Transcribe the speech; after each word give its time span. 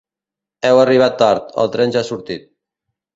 Heu 0.69 0.79
arribat 0.83 1.13
tard: 1.23 1.51
el 1.65 1.69
tren 1.75 1.93
ja 1.97 2.01
ha 2.01 2.09
sortit. 2.09 2.49